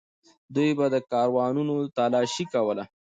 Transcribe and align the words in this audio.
دوی 0.55 0.69
به 0.77 0.87
کاروانونه 1.11 1.73
تالاشي 1.97 2.45
کول. 2.53 2.79